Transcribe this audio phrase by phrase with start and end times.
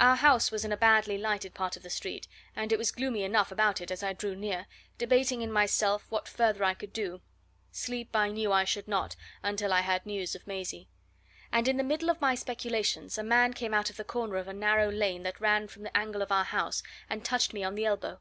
[0.00, 2.26] Our house was in a badly lighted part of the street,
[2.56, 4.66] and it was gloomy enough about it as I drew near,
[4.98, 7.20] debating in myself what further I could do
[7.70, 9.14] sleep I knew I should not
[9.44, 10.88] until I had news of Maisie.
[11.52, 14.48] And in the middle of my speculations a man came out of the corner of
[14.48, 17.76] a narrow lane that ran from the angle of our house, and touched me on
[17.76, 18.18] the elbow.